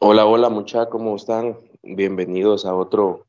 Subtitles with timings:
[0.00, 1.58] Hola, hola muchachos, ¿cómo están?
[1.82, 3.26] Bienvenidos a otro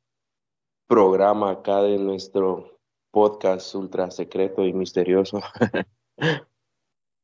[0.87, 2.77] programa acá de nuestro
[3.09, 5.41] podcast ultra secreto y misterioso.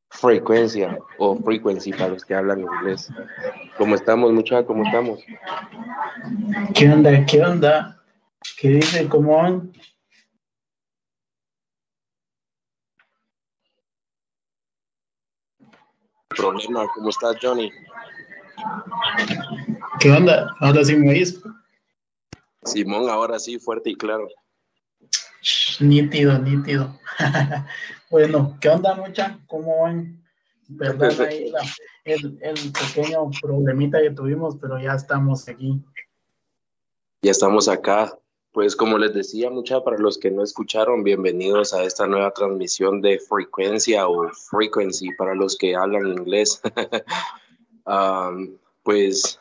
[0.09, 3.12] Frecuencia o frequency para los que hablan inglés.
[3.77, 4.66] ¿Cómo estamos muchachos?
[4.66, 5.23] ¿Cómo estamos?
[6.73, 7.23] ¿Qué onda?
[7.27, 8.04] ¿Qué onda?
[8.57, 9.07] ¿Qué dice?
[9.07, 9.71] ¿Cómo van?
[16.30, 17.71] Problema, ¿cómo estás Johnny?
[20.00, 20.56] ¿Qué onda?
[20.60, 21.42] Ahora sí me oís.
[22.64, 24.28] Simón, ahora sí, fuerte y claro.
[25.80, 27.00] Nítido, nítido.
[28.10, 29.40] bueno, ¿qué onda, mucha?
[29.48, 30.24] ¿Cómo van?
[30.78, 31.52] Perdón ahí
[32.04, 35.82] el, el pequeño problemita que tuvimos, pero ya estamos aquí.
[37.22, 38.18] Ya estamos acá.
[38.52, 43.02] Pues como les decía, mucha para los que no escucharon, bienvenidos a esta nueva transmisión
[43.02, 46.62] de frecuencia o frequency para los que hablan inglés.
[47.86, 49.40] Um, pues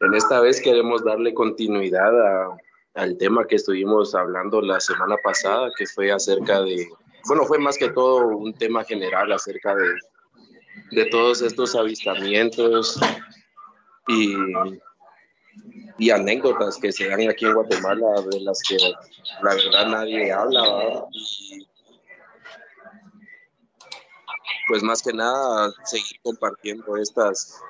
[0.00, 2.12] en esta vez queremos darle continuidad
[2.94, 6.88] al tema que estuvimos hablando la semana pasada, que fue acerca de,
[7.26, 9.88] bueno, fue más que todo un tema general acerca de,
[10.92, 12.98] de todos estos avistamientos
[14.08, 14.34] y,
[15.98, 18.76] y anécdotas que se dan aquí en Guatemala, de las que
[19.42, 20.62] la verdad nadie habla.
[24.68, 27.62] Pues más que nada seguir compartiendo estas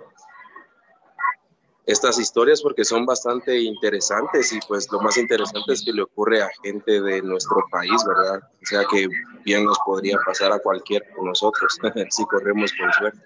[1.87, 6.43] estas historias porque son bastante interesantes y pues lo más interesante es que le ocurre
[6.43, 8.41] a gente de nuestro país, ¿verdad?
[8.61, 9.07] O sea que
[9.45, 11.79] bien nos podría pasar a cualquier de nosotros
[12.11, 13.23] si corremos con suerte.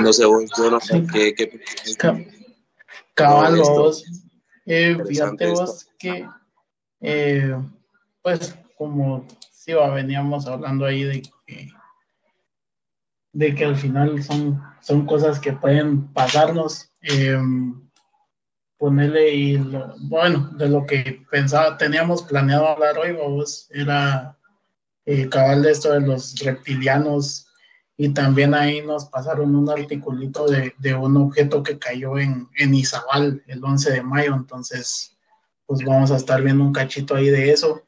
[0.00, 1.60] No sé, yo no sé qué, qué.
[4.66, 6.28] Eh, fíjate vos que,
[7.00, 7.56] eh,
[8.22, 11.68] pues, como sí, veníamos hablando ahí de que,
[13.32, 16.90] de que al final son, son cosas que pueden pasarnos.
[17.02, 17.38] Eh,
[18.78, 19.56] ponerle y
[20.02, 24.36] bueno, de lo que pensaba, teníamos planeado hablar hoy, vos, era
[25.06, 27.46] eh, cabal de esto de los reptilianos
[27.96, 32.74] y también ahí nos pasaron un articulito de, de un objeto que cayó en, en
[32.74, 35.16] Izabal el 11 de mayo, entonces
[35.64, 37.82] pues vamos a estar viendo un cachito ahí de eso,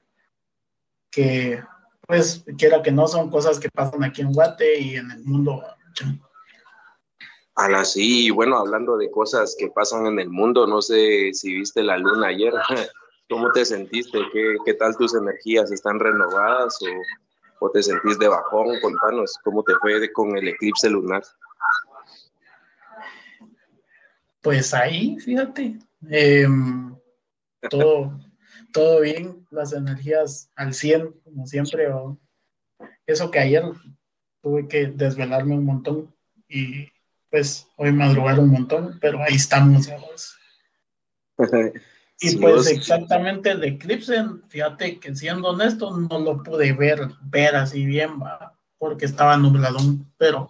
[1.11, 1.63] que
[2.07, 5.63] pues quiera que no son cosas que pasan aquí en Guate y en el mundo.
[7.55, 11.55] A la sí, bueno, hablando de cosas que pasan en el mundo, no sé si
[11.55, 12.55] viste la luna ayer.
[13.29, 14.19] ¿Cómo te sentiste?
[14.33, 15.71] ¿Qué, qué tal tus energías?
[15.71, 18.81] ¿Están renovadas o, o, te sentís de bajón?
[18.81, 21.23] Contanos, ¿cómo te fue con el eclipse lunar?
[24.41, 25.79] Pues ahí, fíjate,
[26.11, 26.47] eh,
[27.69, 28.19] todo,
[28.73, 31.93] todo bien, las energías al 100, como siempre.
[31.93, 32.19] O
[33.07, 33.65] eso que ayer
[34.41, 36.15] tuve que desvelarme un montón
[36.49, 36.89] y
[37.31, 39.87] pues hoy madrugar un montón, pero ahí estamos.
[42.21, 47.87] Y pues exactamente el eclipse, fíjate que siendo honesto, no lo pude ver, ver así
[47.87, 48.15] bien,
[48.79, 49.79] porque estaba nublado,
[50.17, 50.49] pero...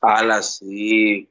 [0.00, 1.28] Ala, sí.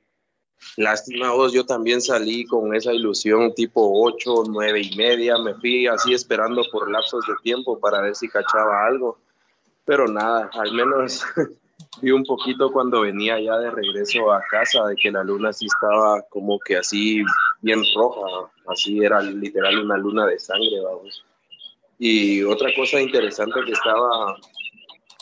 [0.75, 5.87] Lástima vos, yo también salí con esa ilusión tipo 8, 9 y media, me fui
[5.87, 9.19] así esperando por lapsos de tiempo para ver si cachaba algo,
[9.85, 11.23] pero nada, al menos
[12.01, 15.65] vi un poquito cuando venía ya de regreso a casa de que la luna sí
[15.65, 17.23] estaba como que así
[17.61, 21.23] bien roja, así era literal una luna de sangre, vamos.
[21.99, 24.37] Y otra cosa interesante que estaba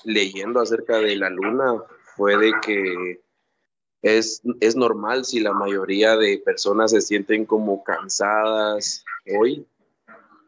[0.03, 1.81] leyendo acerca de la luna
[2.15, 3.21] fue de que
[4.01, 9.03] es, es normal si la mayoría de personas se sienten como cansadas
[9.37, 9.65] hoy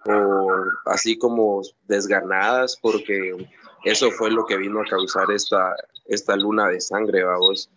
[0.06, 3.36] o así como desganadas porque
[3.84, 5.76] eso fue lo que vino a causar esta,
[6.08, 7.70] esta luna de sangre, vamos.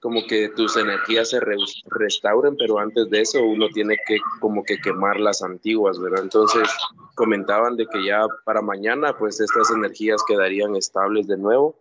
[0.00, 1.40] Como que tus energías se
[1.86, 6.22] restauren, pero antes de eso uno tiene que como que quemar las antiguas, ¿verdad?
[6.22, 6.68] Entonces
[7.14, 11.74] comentaban de que ya para mañana pues estas energías quedarían estables de nuevo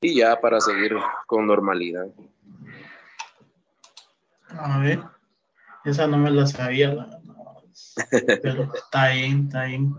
[0.00, 2.06] y ya para seguir con normalidad.
[4.48, 5.02] A ver,
[5.84, 7.20] esa no me la sabía,
[8.42, 9.94] pero está bien, está bien.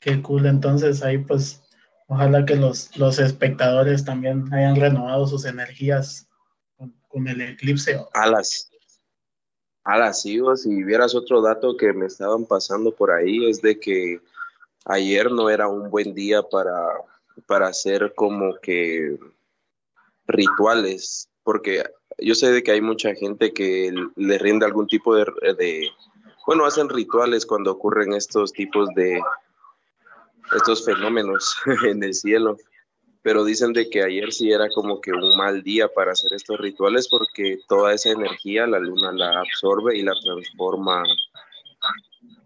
[0.00, 1.62] Qué cool, entonces ahí pues
[2.08, 6.28] ojalá que los, los espectadores también hayan renovado sus energías
[7.08, 7.98] con, el eclipse.
[8.12, 8.70] Alas.
[9.84, 14.20] Alas, sí, si vieras otro dato que me estaban pasando por ahí es de que
[14.84, 16.86] ayer no era un buen día para,
[17.46, 19.18] para hacer como que
[20.26, 21.82] rituales porque
[22.18, 25.24] yo sé de que hay mucha gente que le rinde algún tipo de,
[25.56, 25.88] de
[26.46, 29.18] bueno, hacen rituales cuando ocurren estos tipos de,
[30.56, 31.56] estos fenómenos
[31.86, 32.56] en el cielo.
[33.22, 36.58] Pero dicen de que ayer sí era como que un mal día para hacer estos
[36.58, 41.02] rituales porque toda esa energía la luna la absorbe y la transforma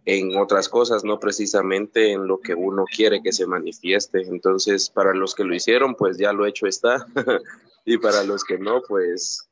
[0.04, 4.22] en otras cosas, no precisamente en lo que uno quiere que se manifieste.
[4.22, 7.06] Entonces, para los que lo hicieron, pues ya lo hecho está.
[7.84, 9.48] y para los que no, pues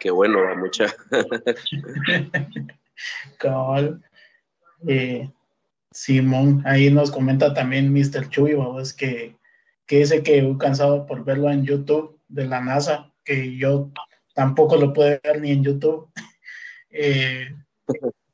[0.00, 0.94] qué bueno, mucha.
[3.38, 4.02] Cabal.
[4.86, 5.30] Eh,
[5.92, 8.28] Simón, ahí nos comenta también Mr.
[8.28, 9.36] Chuy, es que,
[9.86, 13.90] que dice que cansado por verlo en YouTube de la NASA, que yo
[14.34, 16.08] tampoco lo puedo ver ni en YouTube.
[16.94, 17.48] Eh,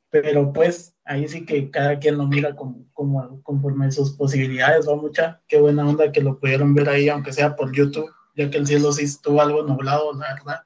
[0.09, 4.97] pero pues ahí sí que cada quien lo mira como, como conforme sus posibilidades, va
[4.97, 8.57] mucha, qué buena onda que lo pudieron ver ahí, aunque sea por YouTube, ya que
[8.57, 10.63] el cielo sí estuvo algo nublado, la verdad.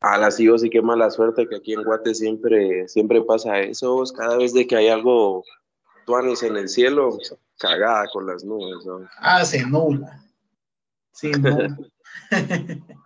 [0.00, 4.02] A la sí, sí qué mala suerte que aquí en Guate siempre, siempre pasa eso.
[4.16, 5.44] Cada vez de que hay algo
[6.06, 7.18] tuanis en el cielo,
[7.58, 8.84] cagada con las nubes.
[9.18, 10.24] Ah, se nula.
[11.12, 11.58] Sí, no.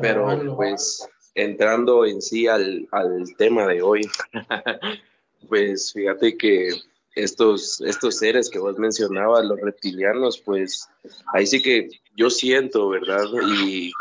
[0.00, 4.08] Pero pues entrando en sí al, al tema de hoy,
[5.48, 6.70] pues fíjate que
[7.14, 10.88] estos, estos seres que vos mencionabas, los reptilianos, pues
[11.32, 13.24] ahí sí que yo siento, ¿verdad?
[13.48, 13.92] Y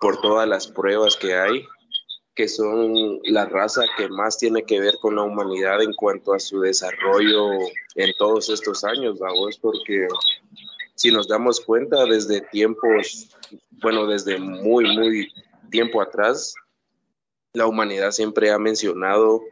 [0.00, 1.66] por todas las pruebas que hay,
[2.34, 6.38] que son la raza que más tiene que ver con la humanidad en cuanto a
[6.38, 7.50] su desarrollo
[7.96, 10.06] en todos estos años, vamos, porque
[10.94, 13.28] si nos damos cuenta desde tiempos,
[13.82, 15.28] bueno, desde muy, muy
[15.70, 16.54] tiempo atrás,
[17.52, 19.42] la humanidad siempre ha mencionado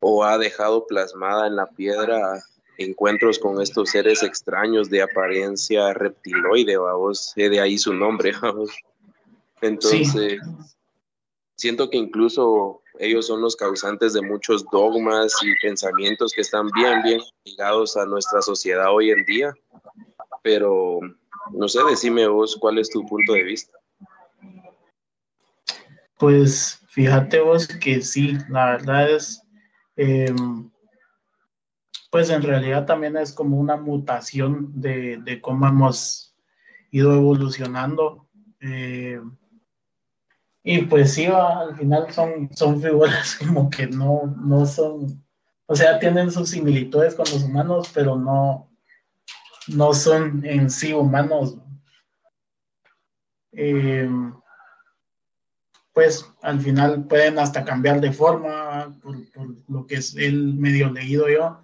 [0.00, 2.42] o ha dejado plasmada en la piedra
[2.78, 8.70] encuentros con estos seres extraños de apariencia reptiloide, vamos, de ahí su nombre, vamos.
[9.60, 10.40] Entonces,
[11.56, 17.02] siento que incluso ellos son los causantes de muchos dogmas y pensamientos que están bien,
[17.02, 19.54] bien ligados a nuestra sociedad hoy en día.
[20.42, 21.00] Pero,
[21.52, 23.78] no sé, decime vos cuál es tu punto de vista.
[26.18, 29.42] Pues fíjate vos que sí, la verdad es,
[29.96, 30.70] em,
[32.10, 36.36] pues en realidad también es como una mutación de, de cómo hemos
[36.92, 38.28] ido evolucionando.
[38.60, 39.20] Eh,
[40.66, 45.22] y pues sí, al final son, son figuras como que no, no son,
[45.66, 48.70] o sea, tienen sus similitudes con los humanos, pero no,
[49.68, 51.58] no son en sí humanos.
[53.52, 54.08] Eh,
[55.92, 59.16] pues al final pueden hasta cambiar de forma, por,
[59.68, 61.62] lo que es el medio leído yo,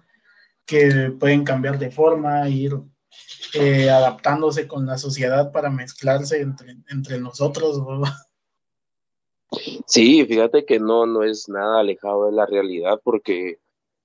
[0.65, 2.79] que pueden cambiar de forma, ir
[3.55, 7.81] eh, adaptándose con la sociedad para mezclarse entre, entre nosotros.
[9.91, 13.59] Sí, fíjate que no, no es nada alejado de la realidad porque,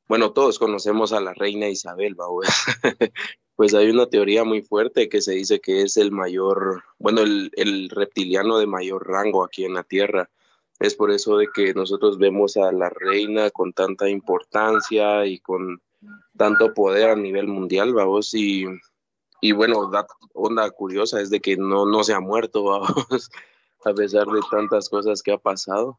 [0.09, 2.16] bueno, todos conocemos a la reina Isabel,
[3.55, 7.88] pues hay una teoría muy fuerte que se dice que es el mayor, bueno, el,
[7.90, 10.28] reptiliano de mayor rango aquí en la Tierra.
[10.81, 15.81] Es por eso de que nosotros vemos a la reina con tanta importancia y con
[16.37, 18.64] tanto poder a nivel mundial, vamos, y,
[19.40, 23.31] y bueno, la onda curiosa es de que no, no se ha muerto, vamos
[23.85, 25.99] a pesar de tantas cosas que ha pasado.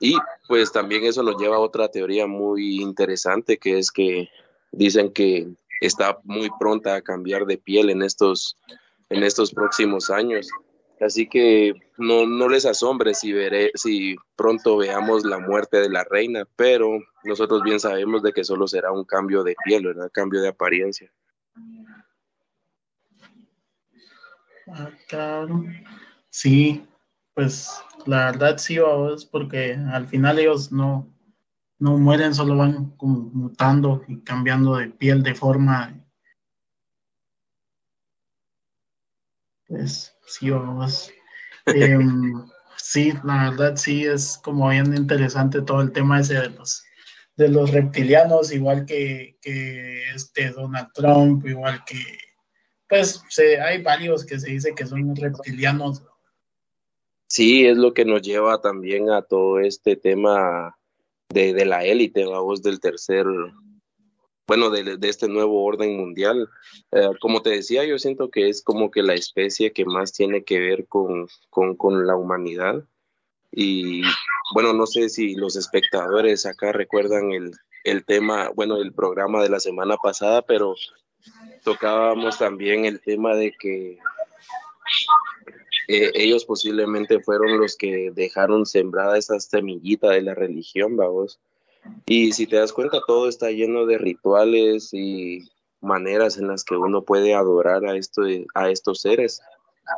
[0.00, 4.28] Y pues también eso nos lleva a otra teoría muy interesante, que es que
[4.70, 5.48] dicen que
[5.80, 8.56] está muy pronta a cambiar de piel en estos,
[9.08, 10.48] en estos próximos años.
[11.00, 16.04] Así que no, no les asombre si, veré, si pronto veamos la muerte de la
[16.04, 20.10] reina, pero nosotros bien sabemos de que solo será un cambio de piel, ¿verdad?
[20.12, 21.12] Cambio de apariencia.
[24.66, 25.64] Ah, claro.
[26.40, 26.86] Sí,
[27.34, 28.78] pues la verdad sí,
[29.12, 31.12] es porque al final ellos no,
[31.80, 36.00] no mueren, solo van como mutando y cambiando de piel, de forma.
[39.66, 41.10] Pues sí, vamos.
[41.66, 42.32] Em,
[42.76, 46.84] sí, la verdad sí es como bien interesante todo el tema ese de los
[47.34, 51.98] de los reptilianos, igual que, que este Donald Trump, igual que
[52.88, 56.04] pues se, hay varios que se dice que son reptilianos
[57.28, 60.76] Sí, es lo que nos lleva también a todo este tema
[61.28, 63.26] de, de la élite, vamos, del tercer,
[64.46, 66.48] bueno, de, de este nuevo orden mundial.
[66.90, 70.42] Eh, como te decía, yo siento que es como que la especie que más tiene
[70.42, 72.82] que ver con, con, con la humanidad.
[73.52, 74.02] Y
[74.54, 77.52] bueno, no sé si los espectadores acá recuerdan el,
[77.84, 80.74] el tema, bueno, el programa de la semana pasada, pero
[81.62, 83.98] tocábamos también el tema de que
[85.88, 91.40] eh, ellos posiblemente fueron los que dejaron sembrada esa semillita de la religión, vamos.
[92.04, 96.76] Y si te das cuenta, todo está lleno de rituales y maneras en las que
[96.76, 98.22] uno puede adorar a, esto,
[98.54, 99.40] a estos seres.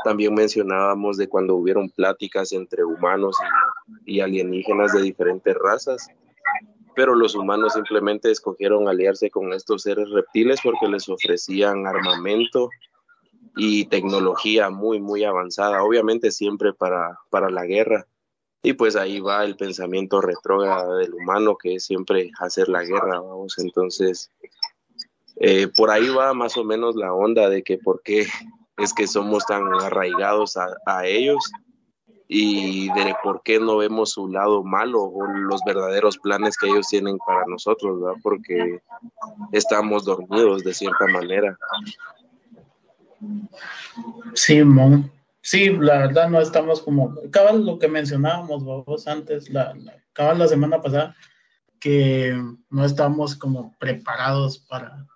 [0.05, 3.37] También mencionábamos de cuando hubieron pláticas entre humanos
[4.07, 6.07] y alienígenas de diferentes razas,
[6.95, 12.71] pero los humanos simplemente escogieron aliarse con estos seres reptiles porque les ofrecían armamento
[13.57, 18.07] y tecnología muy, muy avanzada, obviamente siempre para, para la guerra.
[18.63, 23.21] Y pues ahí va el pensamiento retrógrado del humano, que es siempre hacer la guerra,
[23.21, 23.59] vamos.
[23.59, 24.31] Entonces,
[25.37, 28.27] eh, por ahí va más o menos la onda de que por qué
[28.77, 31.51] es que somos tan arraigados a, a ellos
[32.33, 36.87] y de por qué no vemos su lado malo o los verdaderos planes que ellos
[36.87, 38.21] tienen para nosotros, ¿verdad?
[38.23, 38.81] Porque
[39.51, 41.59] estamos dormidos de cierta manera.
[44.35, 45.11] Sí, Mon.
[45.43, 49.75] Sí, la verdad no estamos como, cabal lo que mencionábamos vos antes, la,
[50.15, 51.17] la semana pasada,
[51.81, 55.07] que no estamos como preparados para,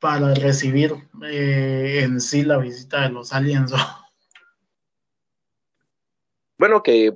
[0.00, 0.92] para recibir
[1.24, 3.72] eh, en sí la visita de los aliens.
[6.58, 7.10] Bueno, que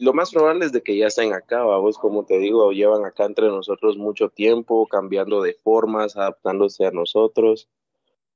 [0.00, 3.26] lo más probable es de que ya estén acá, vos como te digo, llevan acá
[3.26, 7.68] entre nosotros mucho tiempo, cambiando de formas, adaptándose a nosotros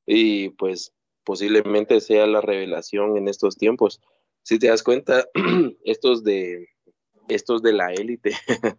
[0.06, 0.92] y pues
[1.25, 4.00] posiblemente sea la revelación en estos tiempos.
[4.42, 5.26] Si te das cuenta,
[5.85, 6.68] estos de
[7.28, 8.32] estos de la élite,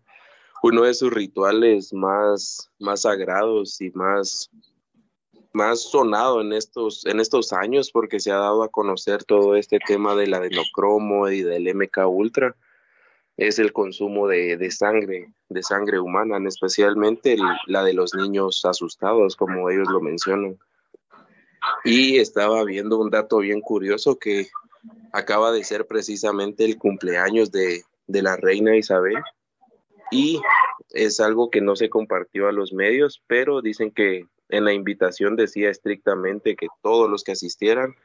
[0.64, 4.50] uno de sus rituales más, más sagrados y más,
[5.54, 9.80] más sonado en estos, en estos años, porque se ha dado a conocer todo este
[9.80, 12.56] tema de la adenocromo y del MK Ultra,
[13.36, 19.36] es el consumo de, de sangre, de sangre humana, especialmente la de los niños asustados,
[19.36, 20.60] como ellos lo mencionan.
[21.84, 24.48] Y estaba viendo un dato bien curioso que
[25.12, 29.18] acaba de ser precisamente el cumpleaños de, la reina Isabel.
[30.12, 30.42] Y
[30.92, 35.36] es algo que no se compartió a los medios, pero dicen que en la invitación
[35.36, 37.96] decía estrictamente que todos los que asistieran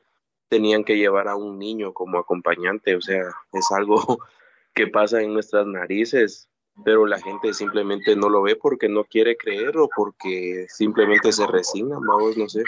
[0.48, 3.22] tenían que llevar a un niño como acompañante, o sea,
[3.52, 4.18] es algo
[4.74, 6.48] que pasa en nuestras narices,
[6.84, 11.46] pero la gente simplemente no lo ve porque no quiere creer o porque simplemente se
[11.46, 12.62] resigna, vamos, no sé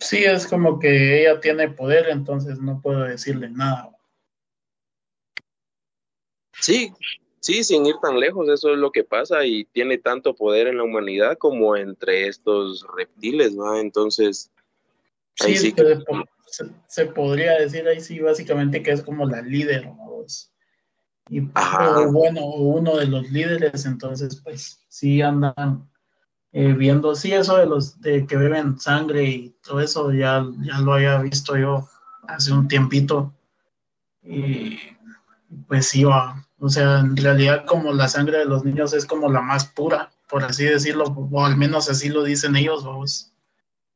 [0.00, 3.90] sí es como que ella tiene poder, entonces no puedo decirle nada.
[6.52, 6.92] Sí,
[7.40, 10.78] sí, sin ir tan lejos, eso es lo que pasa y tiene tanto poder en
[10.78, 13.76] la humanidad como entre estos reptiles, ¿no?
[13.76, 14.50] Entonces,
[15.34, 15.74] sí, sí
[16.88, 19.90] se, podría decir ahí sí básicamente que es como la líder,
[21.28, 25.90] Y bueno, uno de los líderes, entonces pues sí andan
[26.58, 30.78] eh, viendo, sí, eso de los de que beben sangre y todo eso, ya, ya
[30.78, 31.86] lo había visto yo
[32.26, 33.34] hace un tiempito.
[34.22, 34.78] Y
[35.68, 39.42] pues sí, o sea, en realidad como la sangre de los niños es como la
[39.42, 43.34] más pura, por así decirlo, o al menos así lo dicen ellos, vamos.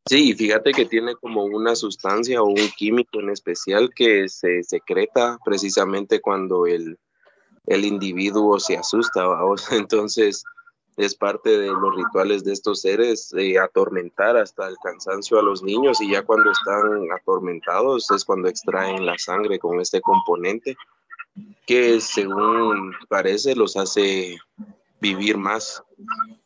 [0.05, 5.39] Sí, fíjate que tiene como una sustancia o un químico en especial que se secreta
[5.43, 6.99] precisamente cuando el,
[7.65, 9.67] el individuo se asusta, vamos.
[9.73, 10.45] Entonces,
[11.01, 15.63] es parte de los rituales de estos seres, de atormentar hasta el cansancio a los
[15.63, 20.77] niños y ya cuando están atormentados es cuando extraen la sangre con este componente
[21.67, 24.39] que según parece los hace
[25.01, 25.83] vivir más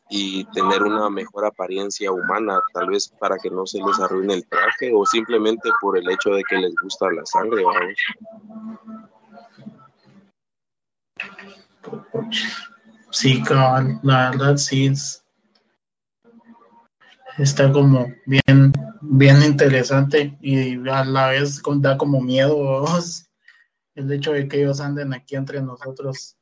[0.08, 4.46] y tener una mejor apariencia humana, tal vez para que no se les arruine el
[4.46, 7.64] traje o simplemente por el hecho de que les gusta la sangre.
[13.14, 13.40] Sí,
[14.02, 14.92] la verdad sí
[17.38, 22.84] está como bien, bien interesante y a la vez da como miedo
[23.94, 26.36] el hecho de que ellos anden aquí entre nosotros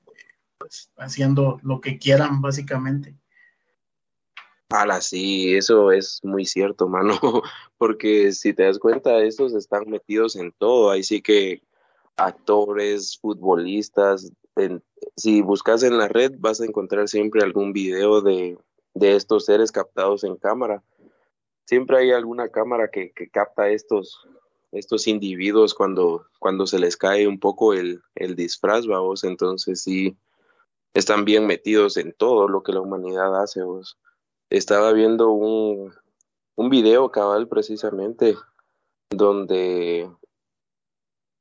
[0.56, 3.14] pues, haciendo lo que quieran básicamente.
[4.70, 7.20] Ala, sí, eso es muy cierto, mano,
[7.76, 11.62] porque si te das cuenta, estos están metidos en todo, ahí sí que
[12.16, 14.32] actores, futbolistas,
[15.16, 18.58] si buscas en la red vas a encontrar siempre algún video de,
[18.94, 20.82] estos seres captados en cámara.
[21.64, 24.26] Siempre hay alguna cámara que, capta estos,
[24.72, 29.24] estos individuos cuando, cuando se les cae un poco el, el disfraz, vos.
[29.24, 30.16] Entonces sí,
[30.94, 33.98] están bien metidos en todo lo que la humanidad hace, vos.
[34.50, 35.94] Estaba viendo un,
[36.56, 38.36] un video cabal precisamente
[39.10, 40.10] donde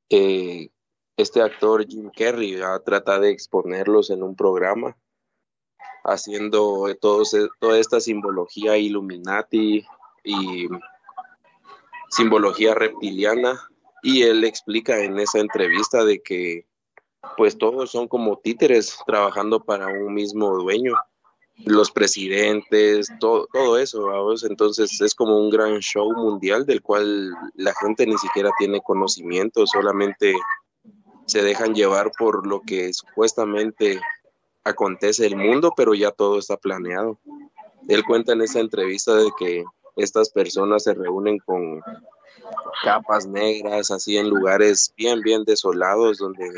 [0.09, 0.69] eh,
[1.17, 4.97] este actor Jim Carrey trata de exponerlos en un programa,
[6.03, 9.85] haciendo e, toda esta simbología Illuminati
[10.23, 10.67] y
[12.09, 13.59] simbología reptiliana.
[14.03, 16.65] Y él explica en esa entrevista de que
[17.37, 20.95] pues todos son como títeres trabajando para un mismo dueño.
[21.65, 24.43] Los presidentes, todo, todo eso, vamos.
[24.43, 29.67] Entonces es como un gran show mundial del cual la gente ni siquiera tiene conocimiento,
[29.67, 30.33] solamente
[31.31, 34.01] se dejan llevar por lo que supuestamente
[34.65, 37.17] acontece el mundo, pero ya todo está planeado.
[37.87, 39.63] Él cuenta en esa entrevista de que
[39.95, 41.81] estas personas se reúnen con
[42.83, 46.49] capas negras, así en lugares bien, bien desolados, donde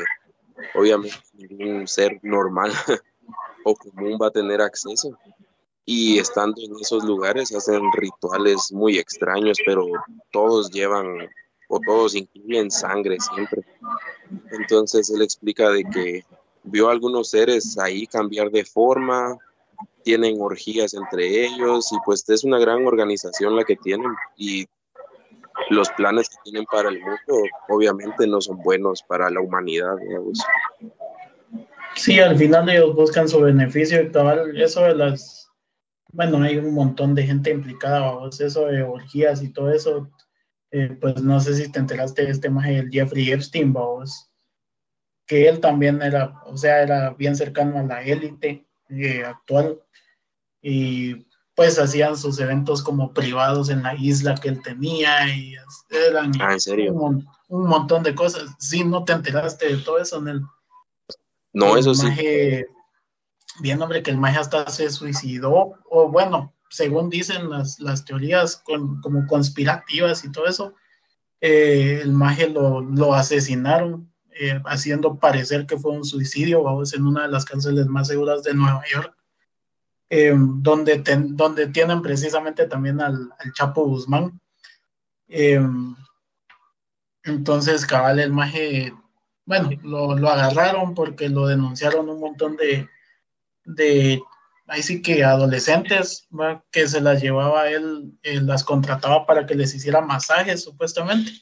[0.74, 2.72] obviamente ningún ser normal
[3.64, 5.16] o común va a tener acceso.
[5.86, 9.86] Y estando en esos lugares hacen rituales muy extraños, pero
[10.32, 11.28] todos llevan
[11.68, 13.62] o todos incluyen sangre siempre.
[14.52, 16.24] Entonces él explica de que
[16.64, 19.36] vio a algunos seres ahí cambiar de forma,
[20.02, 24.66] tienen orgías entre ellos y pues es una gran organización la que tienen y
[25.70, 29.96] los planes que tienen para el mundo obviamente no son buenos para la humanidad.
[31.96, 35.48] Sí, al final ellos buscan su beneficio y eso de las,
[36.12, 40.10] bueno, hay un montón de gente implicada, eso de orgías y todo eso,
[40.74, 44.28] eh, pues no sé si te enteraste de este maje del Jeffrey Epstein, vos,
[45.24, 49.80] que él también era, o sea, era bien cercano a la élite eh, actual
[50.60, 55.54] y pues hacían sus eventos como privados en la isla que él tenía y
[56.08, 56.92] eran ah, ¿en serio?
[56.92, 58.50] Un, un, montón de cosas.
[58.58, 60.42] Sí, no te enteraste de todo eso en el
[61.52, 62.08] no, eso sí.
[63.60, 68.62] bien, hombre, que el maje hasta se suicidó, o bueno, según dicen las, las teorías
[68.64, 70.74] como conspirativas y todo eso,
[71.40, 77.06] eh, el maje lo, lo asesinaron, eh, haciendo parecer que fue un suicidio, vamos, en
[77.06, 79.14] una de las cárceles más seguras de Nueva York,
[80.10, 84.40] eh, donde, donde tienen precisamente también al, Chapo Guzmán.
[87.22, 88.92] entonces, cabal, el maje
[89.46, 92.88] bueno, lo, lo, agarraron porque lo denunciaron un montón de,
[93.64, 94.22] de
[94.66, 96.28] ahí sí que adolescentes,
[96.70, 101.32] que se las llevaba él, él, las contrataba para que les hiciera masajes supuestamente.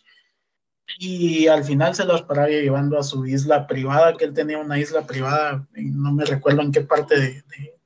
[0.98, 4.78] Y al final se las paraba llevando a su isla privada, que él tenía una
[4.78, 7.78] isla privada, no me recuerdo en qué parte de, de,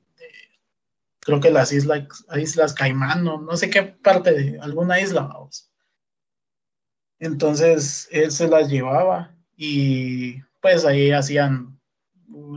[1.20, 5.70] creo que las islas, islas Caimán, no, no sé qué parte de alguna isla, vamos.
[7.18, 11.78] Entonces él se las llevaba y pues ahí hacían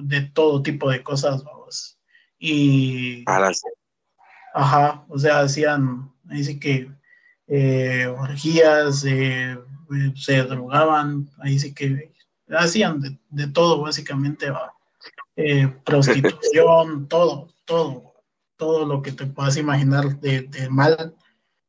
[0.03, 1.58] de todo tipo de cosas, vamos.
[2.39, 3.23] Y...
[4.54, 6.91] Ajá, o sea, hacían, ahí sí que
[7.47, 9.58] eh, orgías, eh,
[10.15, 12.12] se drogaban, ahí sí que
[12.49, 14.47] hacían de, de todo básicamente,
[15.36, 18.13] eh, prostitución, todo, todo,
[18.58, 21.15] todo lo que te puedas imaginar de, de mal,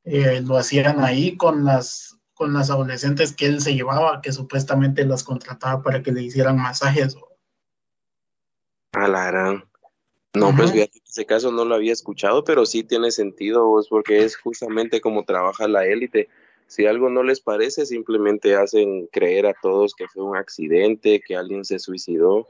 [0.05, 5.23] lo hacían ahí con las con las adolescentes que él se llevaba, que supuestamente las
[5.23, 7.15] contrataba para que le hicieran masajes.
[8.93, 9.70] A la gran.
[10.35, 14.25] No, pues fíjate, ese caso no lo había escuchado, pero sí tiene sentido, vos, porque
[14.25, 16.29] es justamente como trabaja la élite.
[16.69, 21.35] Si algo no les parece, simplemente hacen creer a todos que fue un accidente, que
[21.35, 22.47] alguien se suicidó.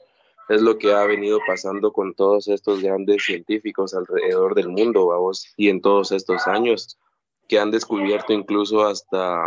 [0.50, 5.46] Es lo que ha venido pasando con todos estos grandes científicos alrededor del mundo, vamos,
[5.56, 6.98] y en todos estos años,
[7.48, 9.42] que han descubierto incluso hasta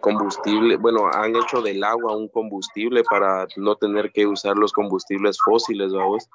[0.00, 5.38] combustible, bueno, han hecho del agua un combustible para no tener que usar los combustibles
[5.42, 6.28] fósiles, vamos.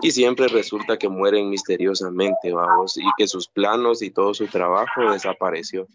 [0.00, 5.10] Y siempre resulta que mueren misteriosamente, vamos, y que sus planos y todo su trabajo
[5.10, 5.86] desapareció.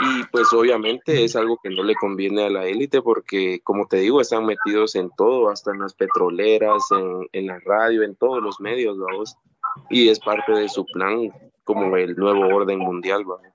[0.00, 3.98] Y pues obviamente es algo que no le conviene a la élite porque, como te
[3.98, 8.42] digo, están metidos en todo, hasta en las petroleras, en, en la radio, en todos
[8.42, 9.36] los medios, vamos.
[9.90, 11.30] Y es parte de su plan
[11.64, 13.52] como el nuevo orden mundial, vamos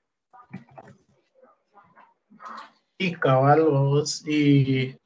[2.98, 4.96] y caballos y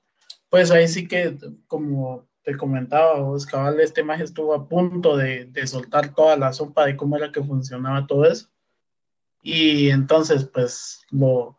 [0.49, 5.47] pues ahí sí que como te comentaba vos cabal este más estuvo a punto de,
[5.47, 8.49] de, soltar toda la sopa de cómo era que funcionaba todo eso
[9.43, 11.59] y entonces pues lo,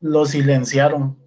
[0.00, 1.22] lo silenciaron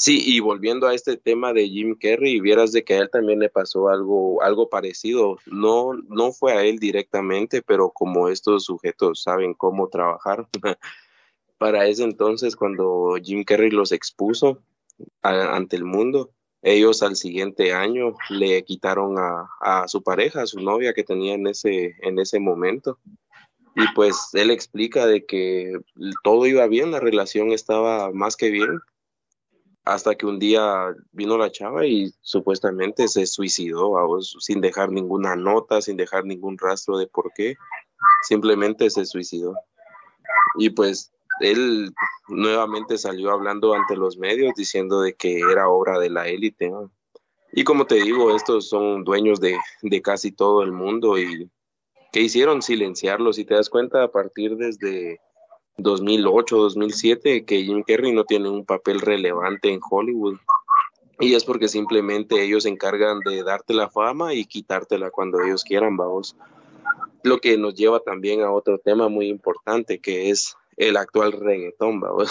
[0.00, 3.40] Sí, y volviendo a este tema de Jim Carrey, vieras de que a él también
[3.40, 5.38] le pasó algo, algo parecido.
[5.46, 10.48] No, no fue a él directamente, pero como estos sujetos saben cómo trabajar,
[11.58, 14.62] para ese entonces, cuando Jim Carrey los expuso
[15.20, 16.30] ante el mundo,
[16.72, 21.46] ellos al siguiente año le quitaron a, su pareja, a su novia que tenía en
[21.46, 22.98] ese, en ese momento.
[23.74, 25.72] Y pues él explica de que
[26.24, 28.80] todo iba bien, la relación estaba más que bien,
[29.84, 35.80] hasta que un día vino la chava y supuestamente se suicidó sin dejar ninguna nota,
[35.80, 37.56] sin dejar ningún rastro de por qué,
[38.22, 39.54] simplemente se suicidó.
[40.58, 41.92] Y pues él
[42.28, 46.70] nuevamente salió hablando ante los medios diciendo de que era obra de la élite.
[47.52, 51.50] Y como te digo, estos son dueños de, de casi todo el mundo y
[52.12, 53.32] que hicieron silenciarlo.
[53.32, 55.20] Si te das cuenta, a partir desde
[55.78, 60.38] 2008, 2007, que Jim Carrey no tiene un papel relevante en Hollywood.
[61.20, 65.64] Y es porque simplemente ellos se encargan de darte la fama y quitártela cuando ellos
[65.64, 66.36] quieran, vamos.
[67.24, 72.00] Lo que nos lleva también a otro tema muy importante, que es el actual reggaetón,
[72.00, 72.30] vamos.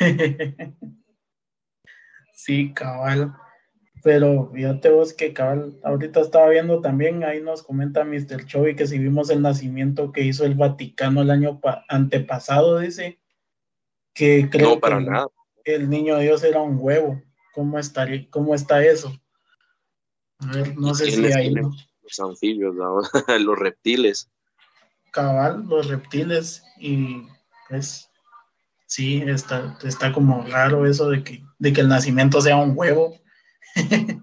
[2.34, 3.34] sí, cabal.
[4.02, 8.44] Pero fíjate vos que cabal, ahorita estaba viendo también, ahí nos comenta Mr.
[8.46, 13.18] Chovy que si vimos el nacimiento que hizo el Vaticano el año antepasado, dice
[14.14, 15.26] que creo no, para nada.
[15.64, 17.20] el niño Dios era un huevo.
[17.54, 19.12] ¿Cómo, estaría, cómo está eso?
[20.40, 21.54] A ver, no sé si hay...
[21.54, 22.74] Los anfibios,
[23.40, 24.30] los reptiles.
[25.14, 27.26] Cabal, los reptiles y
[27.68, 28.10] pues
[28.86, 33.14] sí, está, está como raro eso de que, de que el nacimiento sea un huevo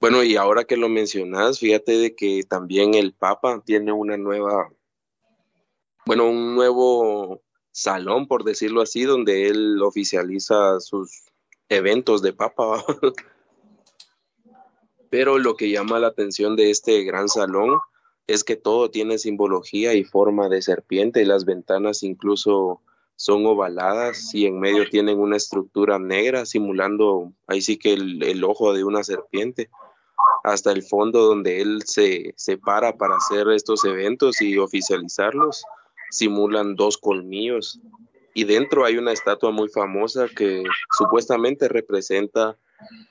[0.00, 4.70] bueno, y ahora que lo mencionas, fíjate de que también el Papa tiene una nueva,
[6.06, 7.42] bueno, un nuevo
[7.72, 11.24] salón, por decirlo así, donde él oficializa sus
[11.68, 12.84] eventos de Papa.
[15.10, 17.80] Pero lo que llama la atención de este gran salón
[18.32, 22.80] es que todo tiene simbología y forma de serpiente, y las ventanas incluso
[23.16, 28.72] son ovaladas y en medio tienen una estructura negra simulando ahí sí que el, ojo
[28.72, 29.68] de una serpiente
[30.42, 35.62] hasta el fondo donde él se separa para hacer estos eventos y oficializarlos
[36.10, 37.78] simulan dos colmillos.
[38.32, 40.64] Y dentro hay una estatua muy famosa que
[40.96, 42.56] supuestamente representa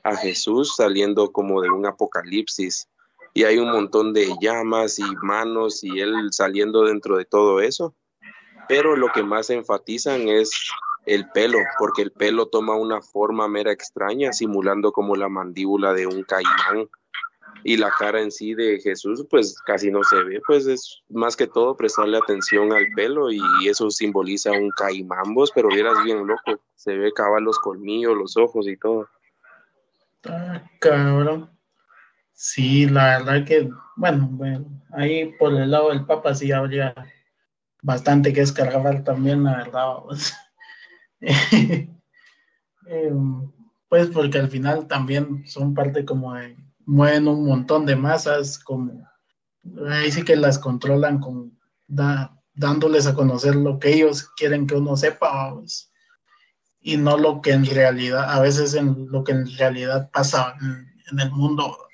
[0.04, 2.88] a Jesús saliendo como de un apocalipsis
[3.34, 7.96] y hay un montón de llamas y manos y él saliendo dentro de todo eso
[8.70, 10.52] pero lo que más enfatizan es
[11.08, 16.06] el pelo, porque el pelo toma una forma mera extraña, simulando como la mandíbula de
[16.06, 16.88] un caimán.
[17.64, 21.36] Y la cara en sí de Jesús, pues casi no se ve, pues es más
[21.36, 26.26] que todo prestarle atención al pelo y eso simboliza un caimán, vos, pero vieras bien
[26.26, 29.10] loco, se ve cabal los colmillos, los ojos y todo.
[30.26, 31.50] Ah, cabrón.
[32.42, 36.96] Sí, la verdad que, bueno, bueno, ahí por el lado del Papa sí habría
[37.82, 39.96] bastante que descargar también, la verdad.
[40.06, 40.34] Pues.
[43.90, 49.08] Pues porque al final también son parte como de, mueven un montón de masas, como
[49.90, 54.96] ahí sí que las controlan con dándoles a conocer lo que ellos quieren que uno
[54.96, 55.92] sepa, pues,
[56.80, 60.56] y no lo que en realidad, a veces en lo que en realidad pasa
[61.12, 61.89] en el mundo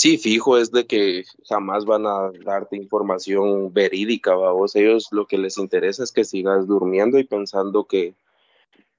[0.00, 4.74] Sí, fijo, es de que jamás van a darte información verídica, vos.
[4.74, 8.14] Ellos lo que les interesa es que sigas durmiendo y pensando que,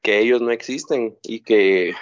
[0.03, 1.95] que ellos no existen y que,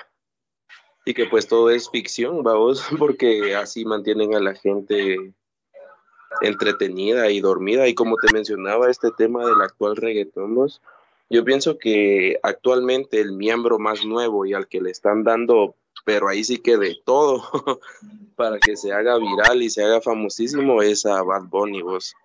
[1.05, 5.33] y que pues todo es ficción, vos, porque así mantienen a la gente
[6.41, 7.87] entretenida y dormida.
[7.87, 10.57] Y como te mencionaba, este tema del actual reggaetón,
[11.29, 15.75] yo pienso que actualmente el miembro más nuevo y al que le están dando
[16.09, 17.43] pero ahí sí que de todo
[18.35, 22.15] para que se haga viral y se haga famosísimo es a Bad Bunny, vos.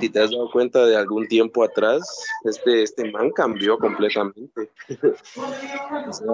[0.00, 2.02] Si te has dado cuenta de algún tiempo atrás,
[2.44, 4.70] este, este man cambió completamente.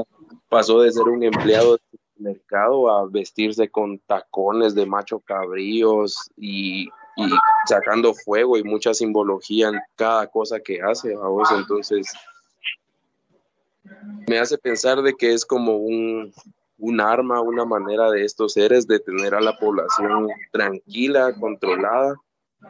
[0.49, 6.85] pasó de ser un empleado del mercado a vestirse con tacones de macho cabríos y,
[6.85, 7.31] y
[7.67, 11.51] sacando fuego y mucha simbología en cada cosa que hace a vos.
[11.51, 12.13] Entonces,
[14.29, 16.33] me hace pensar de que es como un,
[16.83, 22.17] un arma, una manera de estos seres de tener a la población tranquila, controlada,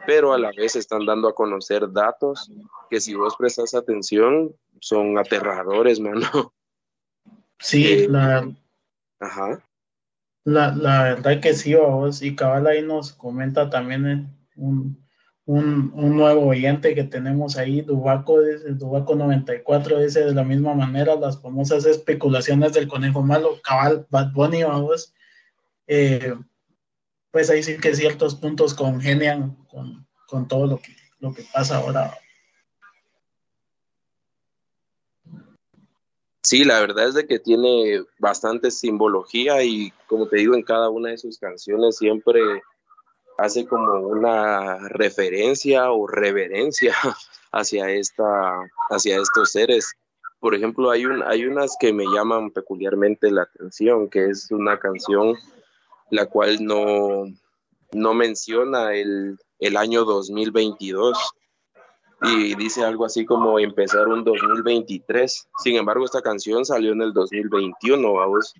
[0.05, 2.51] pero a la vez están dando a conocer datos
[2.91, 6.53] que si vos prestas atención son aterradores, mano.
[7.57, 8.51] Sí, eh, la,
[9.19, 9.63] ajá.
[10.43, 15.02] La, la verdad que sí, vos, y Cabal ahí nos comenta también eh, un,
[15.45, 21.15] un, un, nuevo oyente que tenemos ahí, Dubaco, Dubaco 94, dice de la misma manera
[21.15, 25.13] las famosas especulaciones del conejo malo, cabal, Bad Bunny, vamos,
[25.87, 26.33] eh,
[27.31, 31.77] pues ahí sí que ciertos puntos congenian con, con todo lo que, lo que pasa
[31.77, 32.17] ahora.
[36.43, 40.89] Sí, la verdad es de que tiene bastante simbología y como te digo, en cada
[40.89, 42.41] una de sus canciones siempre
[43.37, 46.93] hace como una referencia o reverencia
[47.51, 49.93] hacia esta hacia estos seres.
[50.39, 54.79] Por ejemplo, hay un hay unas que me llaman peculiarmente la atención, que es una
[54.79, 55.37] canción
[56.09, 57.25] la cual no
[57.91, 61.17] no menciona el, el año 2022
[62.23, 65.49] y dice algo así como empezar un 2023.
[65.61, 68.53] Sin embargo, esta canción salió en el 2021, vamos,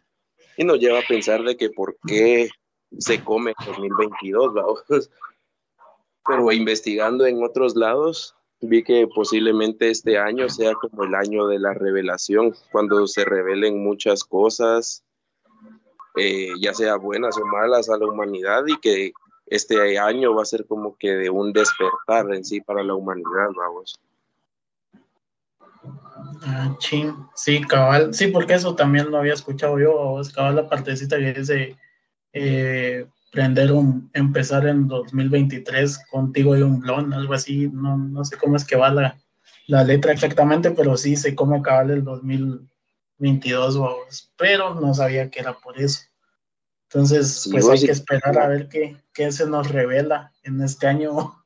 [0.58, 2.50] y nos lleva a pensar de que por qué
[2.98, 5.10] se come 2022, vamos.
[6.26, 11.60] Pero investigando en otros lados, vi que posiblemente este año sea como el año de
[11.60, 15.04] la revelación, cuando se revelen muchas cosas,
[16.16, 19.14] eh, ya sea buenas o malas a la humanidad y que
[19.48, 23.50] este año va a ser como que de un despertar en sí para la humanidad,
[23.56, 24.00] vamos.
[26.46, 26.76] Ah,
[27.36, 31.78] sí, cabal, sí, porque eso también lo había escuchado yo, cabal la partecita que dice
[32.34, 38.38] eh, prender un, empezar en 2023 contigo y un blon, algo así, no, no sé
[38.38, 39.17] cómo es que va la,
[39.67, 45.39] la letra exactamente, pero sí sé cómo cabal el 2022, vamos, pero no sabía que
[45.39, 46.02] era por eso.
[46.89, 51.43] Entonces, pues hay que esperar a ver qué, qué, se nos revela en este año.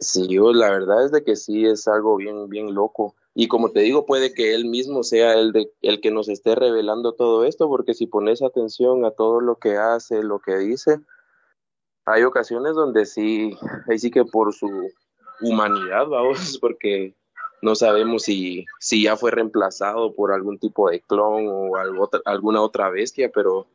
[0.00, 3.14] Sí, la verdad es de que sí es algo bien, bien loco.
[3.34, 6.54] Y como te digo, puede que él mismo sea el, de, el que nos esté
[6.54, 11.00] revelando todo esto, porque si pones atención a todo lo que hace, lo que dice,
[12.06, 13.56] hay ocasiones donde sí,
[13.88, 14.68] ahí sí que por su
[15.40, 17.14] humanidad, vamos, porque
[17.62, 21.76] no sabemos si, si ya fue reemplazado por algún tipo de clon o
[22.24, 23.66] alguna otra bestia, pero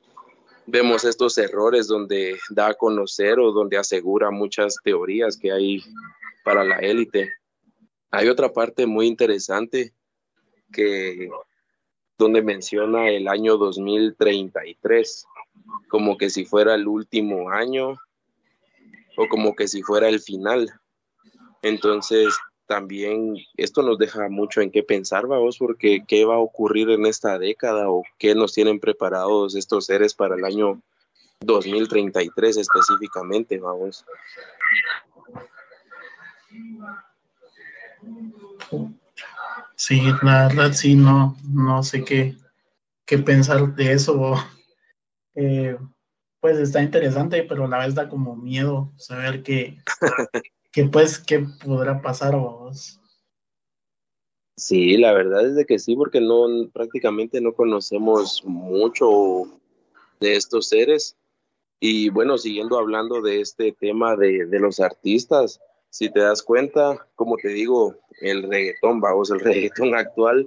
[0.66, 5.84] vemos estos errores donde da a conocer o donde asegura muchas teorías que hay
[6.44, 7.32] para la élite.
[8.16, 9.94] Hay otra parte muy interesante
[10.72, 11.30] que
[12.18, 15.26] donde menciona el año 2033
[15.90, 17.98] como que si fuera el último año
[19.18, 20.72] o como que si fuera el final.
[21.62, 22.34] Entonces,
[22.68, 27.06] también esto nos deja mucho en qué pensar, vamos, porque qué va a ocurrir en
[27.06, 30.82] esta década o qué nos tienen preparados estos seres para el año
[31.42, 34.06] 2033 específicamente, vamos.
[39.76, 42.36] Sí, la verdad sí, no, no sé qué,
[43.06, 44.36] qué pensar de eso.
[45.38, 45.78] Eh,
[46.40, 49.80] pues está interesante, pero a la vez da como miedo saber que
[50.76, 53.00] que pues, ¿qué podrá pasar vos?
[54.58, 59.60] Sí, la verdad es de que sí, porque no prácticamente no conocemos mucho
[60.20, 61.16] de estos seres.
[61.80, 65.62] Y bueno, siguiendo hablando de este tema de, de los artistas,
[65.96, 70.46] si te das cuenta, como te digo, el reggaetón, vamos, el reggaetón actual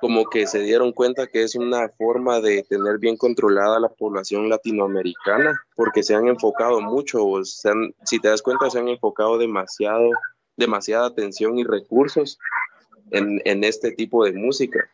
[0.00, 4.48] como que se dieron cuenta que es una forma de tener bien controlada la población
[4.48, 10.10] latinoamericana, porque se han enfocado mucho, si te das cuenta, se han enfocado demasiado,
[10.56, 12.38] demasiada atención y recursos
[13.10, 14.88] en, en este tipo de música.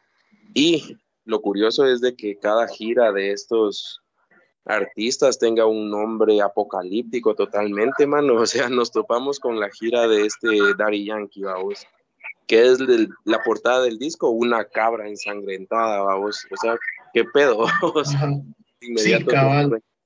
[0.55, 4.03] Y lo curioso es de que cada gira de estos
[4.69, 8.35] artistas tenga un nombre apocalíptico totalmente, mano.
[8.37, 11.87] O sea, nos topamos con la gira de este Daddy Yankee, vamos
[12.49, 12.79] que es
[13.25, 16.47] la portada del disco, una cabra ensangrentada, vamos.
[16.51, 16.77] O sea,
[17.13, 17.67] ¿qué pedo?
[18.81, 19.31] inmediato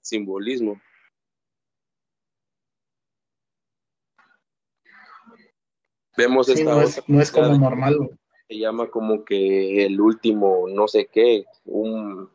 [0.01, 0.81] simbolismo.
[6.17, 8.19] Vemos esta no, es, no es como normal.
[8.49, 12.29] Se llama como que el último, no sé qué, un,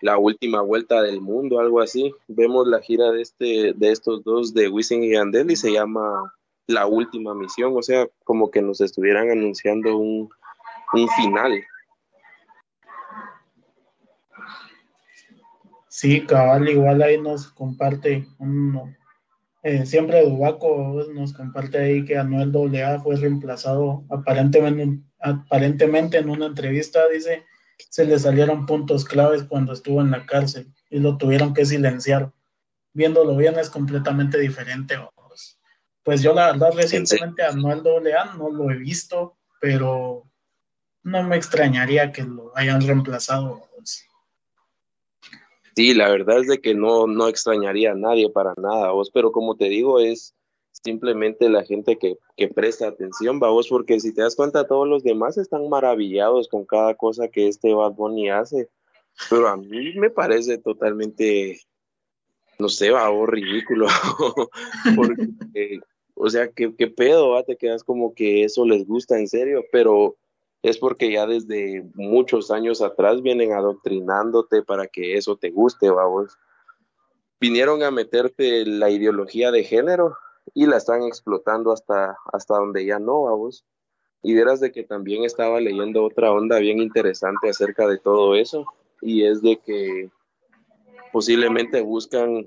[0.00, 2.14] la última vuelta del mundo, algo así.
[2.28, 6.32] Vemos la gira de este, de estos dos de Wisin y Yandel y se llama
[6.66, 10.28] la última misión, o sea, como que nos estuvieran anunciando un,
[11.16, 11.64] final.
[15.88, 18.94] Sí, cabal, igual ahí nos comparte uno,
[19.62, 26.46] eh, siempre Dubaco nos comparte ahí que Anuel AA fue reemplazado aparentemente, aparentemente en una
[26.46, 27.44] entrevista, dice,
[27.90, 32.32] se le salieron puntos claves cuando estuvo en la cárcel y lo tuvieron que silenciar.
[32.92, 34.96] Viéndolo bien es completamente diferente.
[36.02, 40.24] Pues yo la verdad recientemente a Anuel AA no lo he visto, pero
[41.02, 43.62] no me extrañaría que lo hayan reemplazado.
[45.76, 49.30] Sí, la verdad es de que no, no extrañaría a nadie para nada, vos, pero
[49.30, 50.34] como te digo, es
[50.82, 55.02] simplemente la gente que, que presta atención, vos, porque si te das cuenta, todos los
[55.02, 58.68] demás están maravillados con cada cosa que este Bad Bunny hace,
[59.30, 61.60] pero a mí me parece totalmente,
[62.58, 63.86] no sé, va, ridículo,
[64.96, 65.80] porque
[66.20, 67.42] o sea, ¿qué, qué pedo?
[67.44, 70.16] Te quedas como que eso les gusta en serio, pero
[70.62, 76.36] es porque ya desde muchos años atrás vienen adoctrinándote para que eso te guste, vamos.
[77.40, 80.16] Vinieron a meterte la ideología de género
[80.54, 83.64] y la están explotando hasta, hasta donde ya no, vamos.
[84.22, 88.66] Y verás de que también estaba leyendo otra onda bien interesante acerca de todo eso,
[89.00, 90.10] y es de que
[91.12, 92.46] posiblemente buscan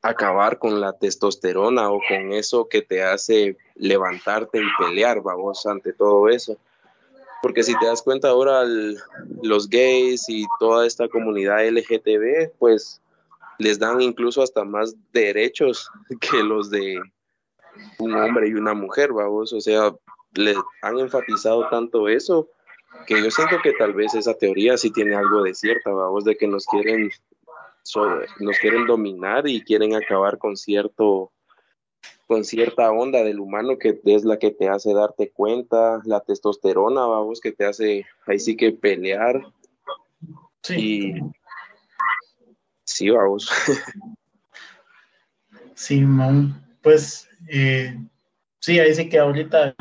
[0.00, 5.92] acabar con la testosterona o con eso que te hace levantarte y pelear, vamos, ante
[5.92, 6.56] todo eso.
[7.42, 8.62] Porque si te das cuenta ahora,
[9.42, 13.01] los gays y toda esta comunidad LGTB, pues
[13.58, 17.00] les dan incluso hasta más derechos que los de
[17.98, 19.52] un hombre y una mujer, vamos.
[19.52, 19.94] O sea,
[20.34, 22.48] le han enfatizado tanto eso
[23.06, 26.36] que yo siento que tal vez esa teoría sí tiene algo de cierta, vamos, de
[26.36, 27.10] que nos quieren
[28.38, 31.32] nos quieren dominar y quieren acabar con cierto
[32.28, 37.04] con cierta onda del humano que es la que te hace darte cuenta, la testosterona,
[37.06, 39.42] vamos, que te hace ahí sí que pelear.
[40.62, 41.14] Sí.
[42.92, 43.48] Sí, vamos.
[45.74, 46.04] Sí,
[46.80, 47.98] pues eh,
[48.60, 49.74] sí, ahí sí que ahorita,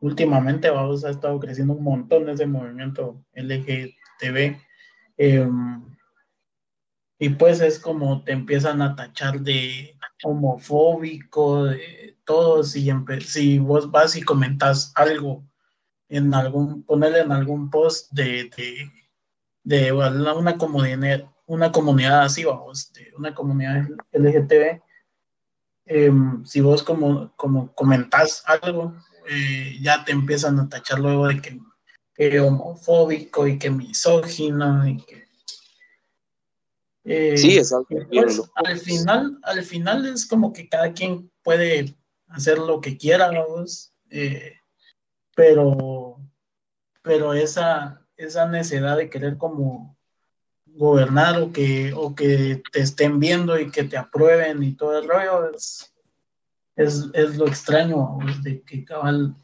[0.00, 4.56] últimamente, vamos, ha estado creciendo un montón ese movimiento LGTB.
[5.18, 5.48] Eh,
[7.18, 12.90] y pues es como te empiezan a tachar de homofóbico, de todo, si,
[13.20, 15.44] si vos vas y comentas algo
[16.08, 18.50] en algún, ponerle en algún post de,
[19.62, 24.82] de, una comunidad, una comunidad así, vamos, de una comunidad LGTB,
[25.86, 28.94] em, si vos como, como comentás algo,
[29.28, 31.60] eh, ya te empiezan a tachar luego de que,
[32.14, 35.26] que homofóbico y que misógino y que
[37.08, 42.58] eh, sí, es pues, al final, al final es como que cada quien puede hacer
[42.58, 43.30] lo que quiera,
[44.10, 44.54] eh,
[45.36, 46.16] pero,
[47.02, 49.95] pero esa, esa necesidad de querer como
[50.76, 55.08] gobernar o que, o que te estén viendo y que te aprueben y todo el
[55.08, 55.92] rollo es,
[56.76, 59.34] es, lo extraño de que cabal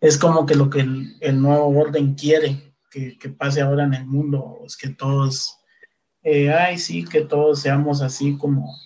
[0.00, 4.06] es como que lo que el, nuevo orden quiere que, que, pase ahora en el
[4.06, 5.58] mundo, es que todos
[6.22, 8.76] eh, ay, sí, que todos seamos así como,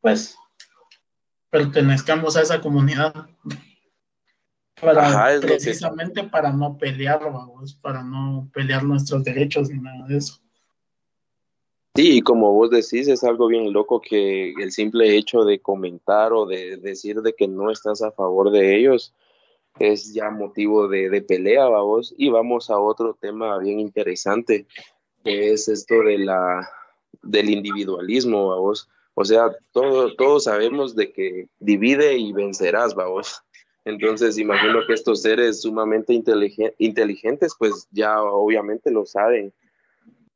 [0.00, 0.36] pues,
[1.50, 3.12] pertenezcamos a esa comunidad.
[4.80, 10.40] Para, precisamente para no pelear, vamos, para no pelear nuestros derechos ni nada de eso.
[11.96, 16.44] Sí, como vos decís, es algo bien loco que el simple hecho de comentar o
[16.44, 19.14] de decir de que no estás a favor de ellos
[19.78, 22.14] es ya motivo de, de pelea, vamos.
[22.18, 24.66] Y vamos a otro tema bien interesante,
[25.24, 26.68] que es esto de la,
[27.22, 28.90] del individualismo, vamos.
[29.14, 33.42] O sea, todo, todos sabemos de que divide y vencerás, vamos.
[33.86, 39.54] Entonces, imagino que estos seres sumamente inteligentes, pues ya obviamente lo saben.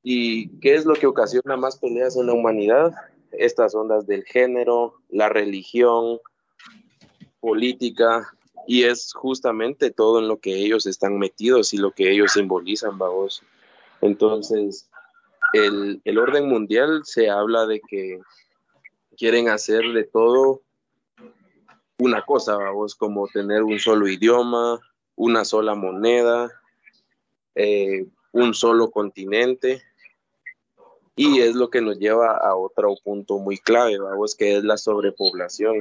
[0.02, 2.92] ¿Y qué es lo que ocasiona más peleas en la humanidad?
[3.32, 6.18] Estas ondas del género, la religión,
[7.40, 8.32] política,
[8.66, 12.98] y es justamente todo en lo que ellos están metidos y lo que ellos simbolizan,
[12.98, 13.42] vamos.
[14.00, 14.88] Entonces,
[15.52, 18.20] el, el orden mundial se habla de que
[19.16, 20.62] quieren hacer de todo
[21.98, 24.80] una cosa, vamos, como tener un solo idioma,
[25.16, 26.50] una sola moneda,
[27.54, 29.82] eh, un solo continente.
[31.20, 34.78] Y es lo que nos lleva a otro punto muy clave, vamos, que es la
[34.78, 35.76] sobrepoblación.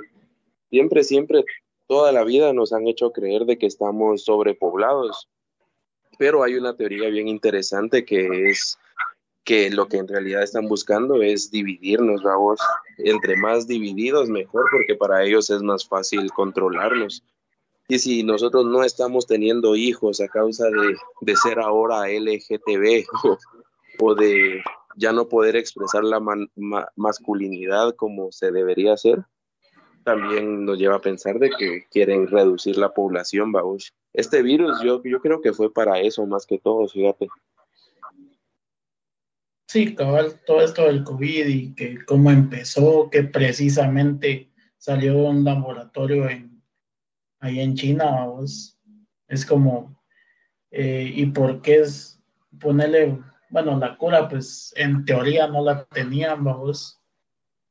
[0.70, 1.46] Siempre, siempre,
[1.88, 5.30] toda la vida nos han hecho creer de que estamos sobrepoblados,
[6.18, 8.78] pero hay una teoría bien interesante que es
[9.46, 12.60] que lo que en realidad están buscando es dividirnos, vamos,
[12.98, 17.24] entre más divididos mejor, porque para ellos es más fácil controlarnos.
[17.88, 20.66] Y si nosotros no estamos teniendo hijos a causa
[21.22, 23.06] de, ser ahora LGTB
[24.02, 24.62] o, de
[25.00, 26.22] ya no poder expresar la
[26.96, 29.24] masculinidad como se debería hacer,
[30.04, 33.94] también nos lleva a pensar de que quieren reducir la población, vamos.
[34.14, 37.28] Este virus yo, yo creo que fue para eso más que todo, fíjate.
[39.68, 45.44] Sí, cabal, todo esto del COVID y que cómo empezó, que precisamente salió de un
[45.44, 46.62] laboratorio en,
[47.40, 48.28] ahí en China,
[49.28, 50.04] es como,
[50.72, 52.20] eh, ¿y por qué es
[52.60, 53.20] ponerle,
[53.50, 57.00] bueno, la cura, pues en teoría no la tenían, vamos,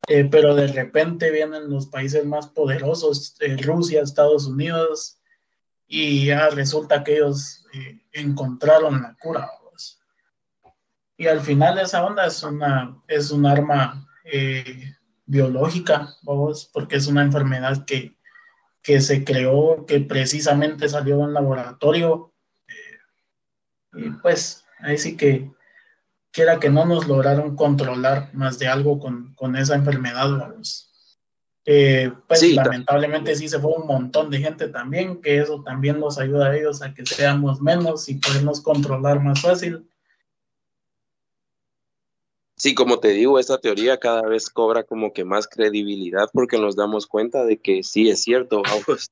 [0.09, 5.19] eh, pero de repente vienen los países más poderosos, eh, Rusia, Estados Unidos,
[5.87, 7.65] y ya resulta que ellos
[8.13, 9.49] encontraron la cura.
[11.21, 14.95] Y al final esa onda es una, es un arma eh,
[15.27, 18.17] biológica, vamos, porque es una enfermedad que,
[18.83, 22.33] que, se creó, que precisamente salió de un laboratorio.
[22.69, 25.51] Eh, y pues ahí sí que
[26.31, 30.89] quiera que no nos lograron controlar más de algo con, con esa enfermedad, vamos.
[31.71, 36.19] Eh, pues lamentablemente sí se fue un montón de gente también, que eso también nos
[36.19, 39.87] ayuda a ellos a que seamos menos y podemos controlar más fácil.
[42.57, 46.75] Sí, como te digo, esta teoría cada vez cobra como que más credibilidad porque nos
[46.75, 49.11] damos cuenta de que sí es cierto, vamos,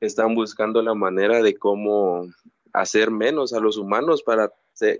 [0.00, 2.28] están buscando la manera de cómo
[2.72, 4.52] hacer menos a los humanos para,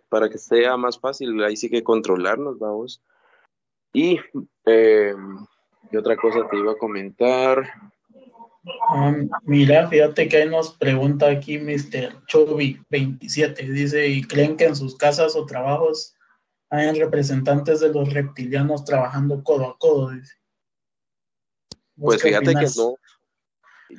[0.09, 3.03] para que sea más fácil, ahí sí que controlarnos, vamos.
[3.93, 4.19] Y,
[4.67, 5.15] eh,
[5.97, 7.65] otra cosa te iba a comentar?
[8.89, 12.25] Ah, mira, fíjate que nos pregunta aquí Mr.
[12.27, 16.15] Chovy27, dice, ¿y creen que en sus casas o trabajos
[16.71, 20.11] hayan representantes de los reptilianos trabajando codo a codo?
[21.97, 22.97] Pues fíjate que no.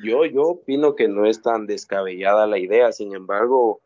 [0.03, 3.81] Yo, yo opino que no es tan descabellada la idea, sin embargo,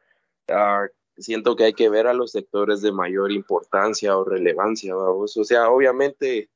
[0.49, 0.87] uh,
[1.17, 5.35] siento que hay que ver a los sectores de mayor importancia o relevancia, vamos.
[5.37, 6.49] O sea, obviamente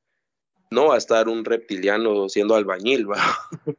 [0.70, 3.22] no va a estar un reptiliano siendo albañil, ¿va?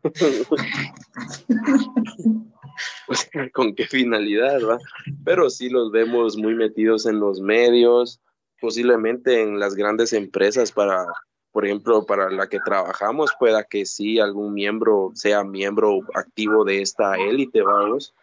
[3.53, 4.77] ¿con qué finalidad, va?
[5.25, 8.21] Pero sí los vemos muy metidos en los medios,
[8.61, 11.05] posiblemente en las grandes empresas para,
[11.51, 16.81] por ejemplo, para la que trabajamos, pueda que sí algún miembro sea miembro activo de
[16.81, 18.13] esta élite, vamos.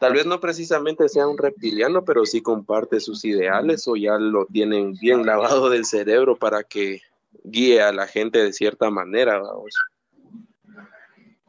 [0.00, 4.46] Tal vez no precisamente sea un reptiliano, pero sí comparte sus ideales o ya lo
[4.46, 7.02] tienen bien lavado del cerebro para que
[7.44, 9.74] guíe a la gente de cierta manera, vamos.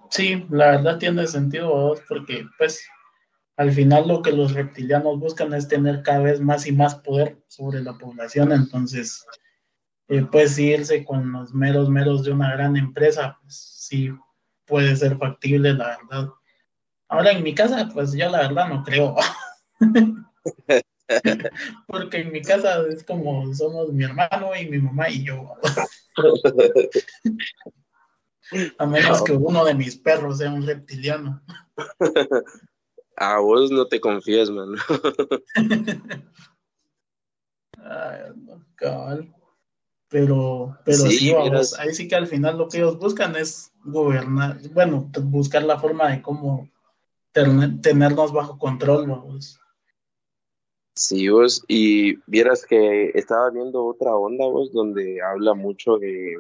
[0.10, 2.86] Sí, la verdad tiene sentido, vamos, porque pues
[3.56, 7.41] al final lo que los reptilianos buscan es tener cada vez más y más poder
[7.47, 9.26] sobre la población, entonces
[10.10, 14.10] eh, pues irse con los meros meros de una gran empresa, pues sí
[14.66, 16.34] puede ser factible, la verdad.
[17.12, 19.16] Ahora en mi casa, pues yo la verdad no creo.
[21.88, 25.55] Porque en mi casa es como somos mi hermano y mi mamá y yo.
[28.78, 31.41] A menos que uno de mis perros sea un reptiliano.
[33.18, 34.70] A vos no te confíes, man.
[40.07, 41.34] Pero, pero sí,
[41.78, 46.09] ahí sí que al final lo que ellos buscan es gobernar, bueno, buscar la forma
[46.09, 46.70] de cómo
[47.34, 49.60] tenernos bajo control, vamos.
[50.94, 56.36] Sí, vos, y vieras que estaba viendo otra onda, vos, donde habla mucho de.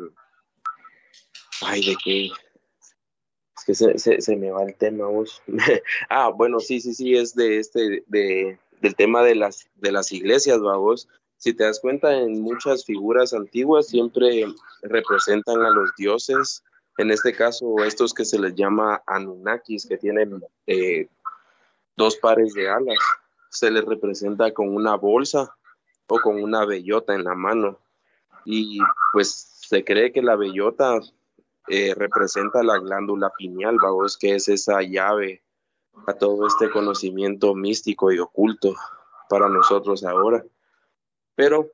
[1.61, 2.25] Ay, de qué.
[2.25, 5.41] Es que se, se, me va el tema, vos.
[6.09, 10.11] ah, bueno, sí, sí, sí, es de este, de, del tema de las, de las
[10.11, 11.07] iglesias, vos.
[11.37, 14.45] Si te das cuenta, en muchas figuras antiguas siempre
[14.83, 16.63] representan a los dioses,
[16.97, 21.07] en este caso, estos que se les llama Anunnakis, que tienen eh,
[21.95, 22.97] dos pares de alas
[23.51, 25.55] se le representa con una bolsa
[26.07, 27.79] o con una bellota en la mano.
[28.45, 28.79] Y
[29.11, 30.99] pues se cree que la bellota
[31.67, 35.43] eh, representa la glándula pineal, vamos, que es esa llave
[36.07, 38.73] a todo este conocimiento místico y oculto
[39.29, 40.43] para nosotros ahora.
[41.35, 41.71] Pero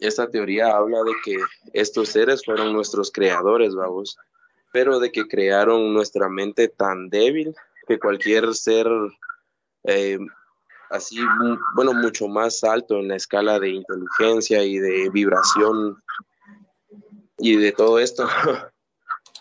[0.00, 1.36] esta teoría habla de que
[1.72, 4.16] estos seres fueron nuestros creadores, vamos,
[4.72, 7.54] pero de que crearon nuestra mente tan débil
[7.86, 8.86] que cualquier ser
[9.84, 10.18] eh,
[10.90, 11.18] así,
[11.74, 16.02] bueno, mucho más alto en la escala de inteligencia y de vibración
[17.38, 18.26] y de todo esto,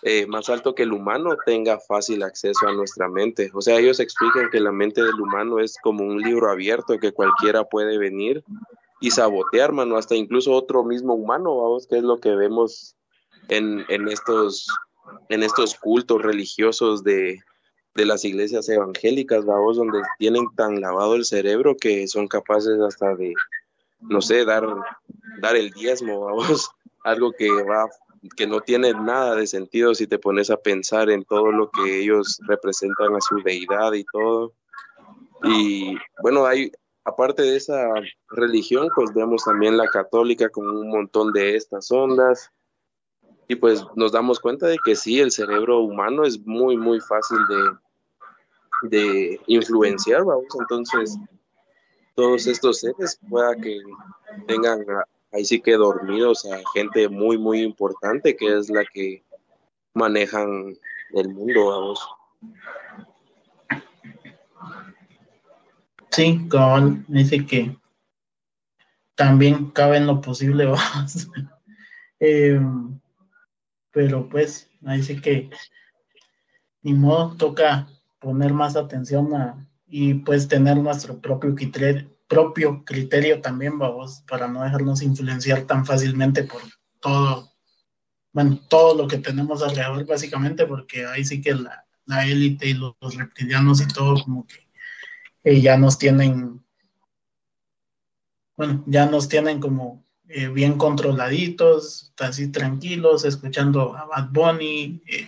[0.03, 3.49] eh, más alto que el humano tenga fácil acceso a nuestra mente.
[3.53, 7.12] O sea, ellos explican que la mente del humano es como un libro abierto que
[7.12, 8.43] cualquiera puede venir
[9.00, 12.95] y sabotear, mano, hasta incluso otro mismo humano, vamos, que es lo que vemos
[13.50, 14.68] en, en estos
[15.30, 17.39] en estos cultos religiosos de,
[17.95, 23.16] de las iglesias evangélicas, vamos, donde tienen tan lavado el cerebro que son capaces hasta
[23.16, 23.34] de,
[24.00, 24.68] no sé, dar,
[25.41, 26.70] dar el diezmo, vamos,
[27.04, 27.88] algo que va
[28.36, 32.02] que no tiene nada de sentido si te pones a pensar en todo lo que
[32.02, 34.54] ellos representan a su deidad y todo.
[35.43, 36.72] Y bueno, hay,
[37.08, 37.89] aparte de esa
[38.30, 42.51] religión, pues vemos también la católica con un montón de estas ondas.
[43.47, 47.38] Y pues nos damos cuenta de que sí, el cerebro humano es muy, muy fácil
[47.47, 51.18] de, de influenciar, vamos, entonces
[52.14, 53.80] todos estos seres pueda que
[54.45, 54.86] tengan
[55.32, 59.24] ahí sí que dormidos a gente muy, muy importante que es la que
[59.93, 60.78] manejan
[61.14, 62.05] el mundo, vamos.
[66.18, 67.78] Sí, cabal, dice que
[69.13, 71.28] también cabe en lo posible, vamos.
[72.20, 72.59] Eh,
[73.91, 74.68] pero pues,
[75.03, 75.51] sí que
[76.82, 77.88] ni modo, toca
[78.18, 84.47] poner más atención a, y pues tener nuestro propio criterio, propio criterio también, vamos, para
[84.47, 86.63] no dejarnos influenciar tan fácilmente por
[86.99, 87.53] todo,
[88.34, 92.74] bueno, todo lo que tenemos alrededor básicamente, porque ahí sí que la, la élite y
[92.74, 94.66] los, reptilianos y todo como que
[95.56, 96.64] ya nos tienen,
[98.56, 105.28] bueno, ya nos tienen como eh, bien controladitos, así tranquilos, escuchando a Bad Bunny, eh,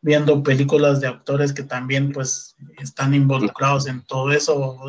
[0.00, 4.82] viendo películas de actores que también pues están involucrados en todo eso.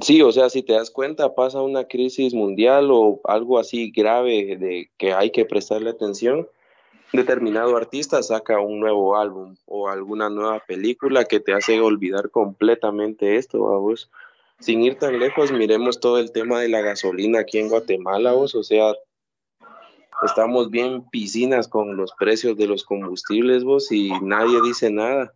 [0.00, 4.56] Sí, o sea, si te das cuenta, pasa una crisis mundial o algo así grave
[4.56, 6.48] de que hay que prestarle atención.
[7.12, 13.36] Determinado artista saca un nuevo álbum o alguna nueva película que te hace olvidar completamente
[13.36, 14.10] esto, vos
[14.60, 18.54] sin ir tan lejos, miremos todo el tema de la gasolina aquí en Guatemala, vos,
[18.54, 18.94] o sea,
[20.22, 25.32] estamos bien piscinas con los precios de los combustibles, vos, y nadie dice nada.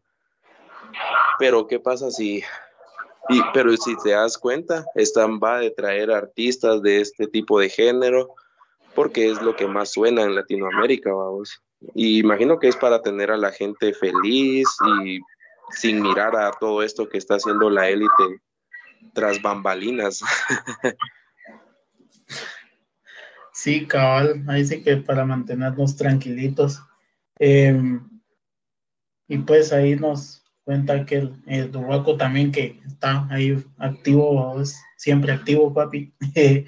[1.39, 2.43] Pero, ¿qué pasa si,
[3.29, 7.69] y, pero si te das cuenta, están va de traer artistas de este tipo de
[7.69, 8.35] género,
[8.95, 11.63] porque es lo que más suena en Latinoamérica, vamos.
[11.95, 14.69] Y imagino que es para tener a la gente feliz
[15.05, 15.21] y
[15.71, 18.41] sin mirar a todo esto que está haciendo la élite
[19.15, 20.23] tras bambalinas.
[23.55, 26.83] Sí, cabal, ahí sí que para mantenernos tranquilitos.
[27.39, 28.09] Em,
[29.29, 31.71] y pues ahí nos cuenta que el, el
[32.19, 36.15] también que está ahí activo, es siempre activo, papi.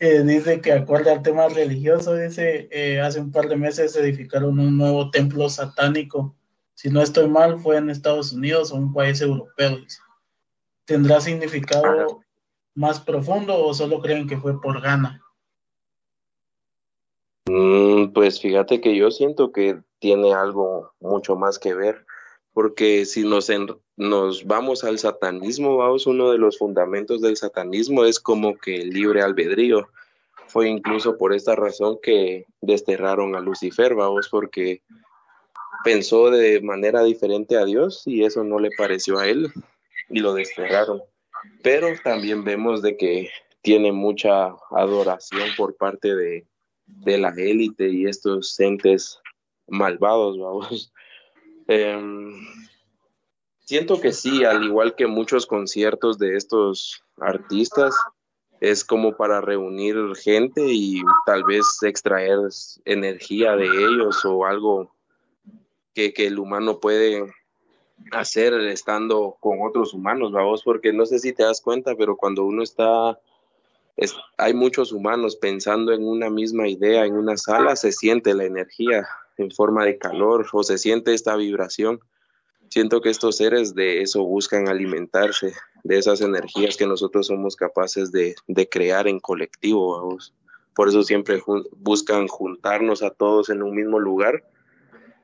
[0.00, 4.58] Eh, dice que acorde al tema religioso, dice, eh, hace un par de meses edificaron
[4.60, 6.36] un nuevo templo satánico.
[6.74, 9.76] Si no estoy mal, fue en Estados Unidos o un país europeo.
[9.78, 9.98] Dice.
[10.84, 12.20] ¿Tendrá significado
[12.74, 15.20] más profundo o solo creen que fue por gana?
[17.46, 22.06] Mm, pues fíjate que yo siento que tiene algo mucho más que ver,
[22.58, 23.52] porque si nos,
[23.96, 28.90] nos vamos al satanismo, vamos, uno de los fundamentos del satanismo es como que el
[28.90, 29.86] libre albedrío.
[30.48, 34.82] Fue incluso por esta razón que desterraron a Lucifer, vamos, porque
[35.84, 39.52] pensó de manera diferente a Dios y eso no le pareció a él
[40.10, 41.00] y lo desterraron.
[41.62, 43.30] Pero también vemos de que
[43.62, 46.44] tiene mucha adoración por parte de,
[47.04, 49.20] la élite y estos entes
[49.68, 50.92] malvados, vamos.
[51.68, 52.46] Em,
[53.60, 57.94] siento que sí, al igual que muchos conciertos de estos artistas,
[58.60, 62.38] es como para reunir gente y tal vez extraer
[62.84, 64.90] energía de ellos o algo
[65.94, 67.32] que, que el humano puede
[68.12, 72.44] hacer estando con otros humanos, vamos, porque no sé si te das cuenta, pero cuando
[72.44, 73.20] uno está,
[74.36, 79.06] hay muchos humanos pensando en una misma idea en una sala, se siente la energía
[79.38, 82.00] en forma de calor o se siente esta vibración.
[82.68, 88.12] Siento que estos seres de eso buscan alimentarse, de esas energías que nosotros somos capaces
[88.12, 90.34] de, de crear en colectivo, vamos.
[90.74, 91.42] Por eso siempre
[91.76, 94.44] buscan juntarnos a todos en un mismo lugar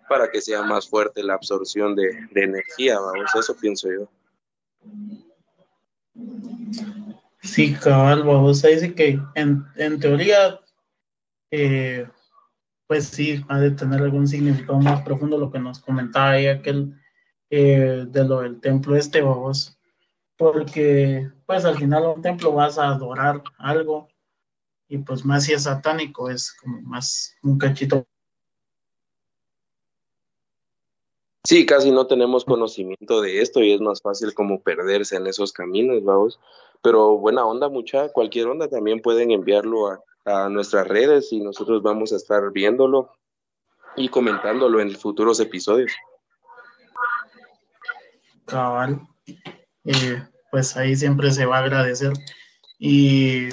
[0.08, 4.08] para que sea más fuerte la absorción de, energía, vamos, eso pienso yo.
[7.42, 10.60] Sí, cabal, vamos, dice que en, teoría,
[11.50, 12.06] eh,
[12.86, 16.94] pues sí, ha de tener algún significado más profundo lo que nos comentaba ahí aquel
[17.50, 19.78] eh, de lo del templo este, vamos,
[20.36, 24.08] porque pues al final un templo vas a adorar algo
[24.88, 28.06] y pues más si es satánico, es como más un cachito
[31.46, 35.52] Sí, casi no tenemos conocimiento de esto y es más fácil como perderse en esos
[35.52, 36.40] caminos, vamos.
[36.82, 40.02] Pero buena onda, mucha, cualquier onda también pueden enviarlo a,
[40.50, 43.12] nuestras redes y nosotros vamos a estar viéndolo
[43.96, 45.92] y comentándolo en futuros episodios.
[48.46, 49.00] Cabal,
[49.84, 52.12] eh, pues ahí siempre se va a agradecer.
[52.78, 53.48] Y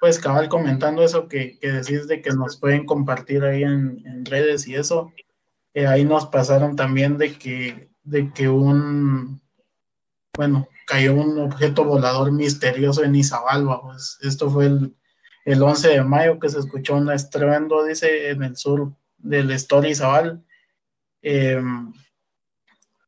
[0.00, 4.66] pues cabal comentando eso que, que decís de que nos pueden compartir ahí en redes
[4.66, 5.12] y eso,
[5.74, 9.40] eh, ahí nos pasaron también de que, de que un,
[10.36, 14.96] bueno, cayó un objeto volador misterioso en Izabal, pues esto fue el,
[15.44, 19.86] el 11 de mayo que se escuchó un estruendo, dice, en el sur del estado
[19.86, 20.44] Izabal.
[21.22, 21.92] Em,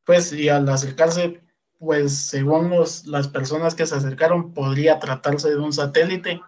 [0.05, 1.41] pues y al acercarse,
[1.79, 6.41] pues según los, las personas que se acercaron, podría tratarse de un satélite.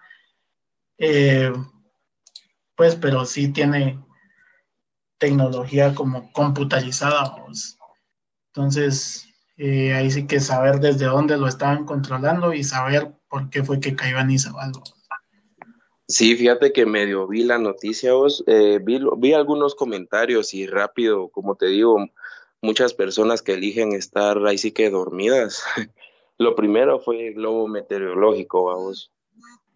[0.98, 1.52] Eh,
[2.76, 4.00] pues, pero sí tiene,
[5.18, 7.36] tecnología como computarizada.
[7.36, 7.78] Pues.
[8.54, 9.28] Entonces,
[9.58, 13.80] eh, ahí sí que saber desde dónde lo estaban controlando y saber por qué fue
[13.80, 14.32] que cayó en
[16.08, 21.56] Sí, fíjate que medio vi la noticia, vos, eh, vi, algunos comentarios y rápido, como
[21.56, 21.98] te digo,
[22.62, 25.64] muchas personas que eligen estar ahí sí que dormidas.
[26.38, 29.12] Lo primero fue el globo meteorológico, vamos.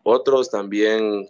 [0.03, 1.27] Otros también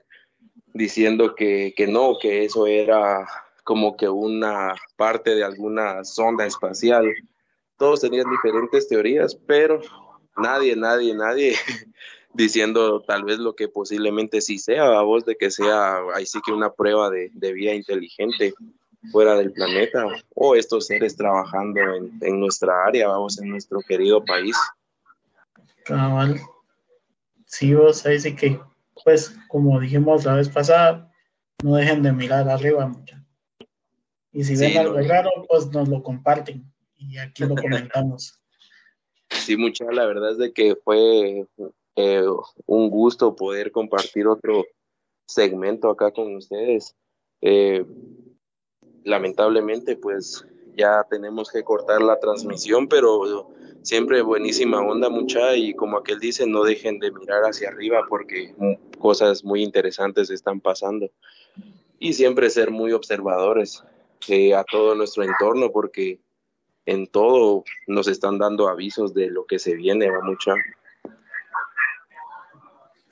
[0.73, 3.25] diciendo que no, que eso era
[3.63, 7.05] como que una parte de alguna sonda espacial.
[7.77, 9.79] Todos tenían diferentes teorías, pero
[10.35, 11.55] nadie, nadie, nadie
[12.33, 16.39] diciendo tal vez lo que posiblemente sí sea, a vos de que sea ahí sí
[16.45, 18.53] que una prueba de, vida inteligente
[19.11, 20.05] fuera del planeta
[20.35, 21.79] o estos seres trabajando
[22.21, 24.55] en, nuestra área, vamos, en nuestro querido país.
[25.85, 26.39] Cabal.
[27.45, 28.59] Sí, vos ahí sí que,
[29.03, 31.11] pues, como dijimos la vez pasada,
[31.63, 33.25] no dejen de mirar arriba, muchachos.
[34.31, 38.35] Y si ven algo raro, pues nos lo comparten y aquí lo comentamos.
[39.31, 41.45] Sí, mucha, la verdad es de que fue
[41.95, 42.23] eh,
[42.65, 44.65] un gusto poder compartir otro
[45.27, 46.95] segmento acá con ustedes.
[47.41, 47.85] Eh,
[49.03, 55.97] lamentablemente, pues ya tenemos que cortar la transmisión, pero siempre buenísima onda, mucha, y como
[55.97, 58.53] aquel dice, no dejen de mirar hacia arriba porque
[58.97, 61.09] cosas muy interesantes están pasando.
[61.99, 63.83] Y siempre ser muy observadores
[64.27, 66.19] eh, a todo nuestro entorno porque
[66.85, 70.53] en todo nos están dando avisos de lo que se viene, va mucha.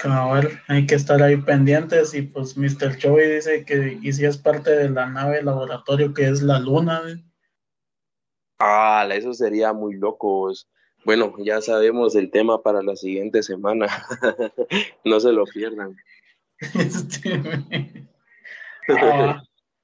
[0.03, 3.01] Ver, hay que estar ahí pendientes y pues Mr.
[3.01, 7.01] Joey dice que y si es parte de la nave laboratorio que es la luna.
[8.59, 10.51] Ah, eso sería muy loco.
[11.05, 13.87] Bueno, ya sabemos el tema para la siguiente semana.
[15.05, 15.95] no se lo pierdan.
[18.89, 19.43] Este, ah,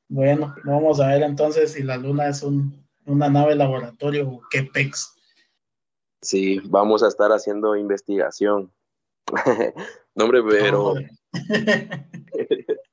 [0.09, 4.64] bueno, vamos a ver entonces si la luna es un, una nave laboratorio o qué
[4.64, 5.14] pex.
[6.22, 8.72] Sí, vamos a estar haciendo investigación.
[10.15, 10.95] No, hombre, pero.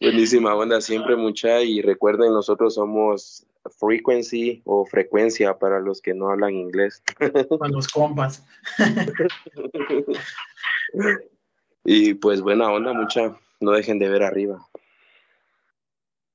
[0.00, 1.62] Buenísima onda, siempre mucha.
[1.62, 3.46] Y recuerden, nosotros somos
[3.78, 7.02] frequency o frecuencia para los que no hablan inglés.
[7.58, 8.44] Para los compas.
[11.84, 13.36] y pues buena onda, mucha.
[13.60, 14.66] No dejen de ver arriba.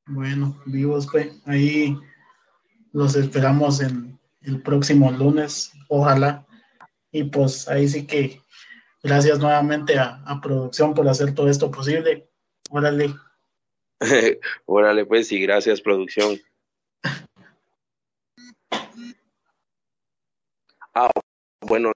[0.07, 1.32] Bueno, vivos, pues.
[1.45, 1.97] Ahí
[2.93, 6.45] los esperamos en el próximo lunes, ojalá.
[7.12, 8.41] Y pues ahí sí que
[9.04, 12.30] gracias nuevamente a, producción por hacer todo esto posible.
[12.70, 13.14] Órale.
[14.66, 16.39] Órale, pues, y gracias, producción.
[20.93, 21.12] Ah,
[21.62, 21.91] bueno,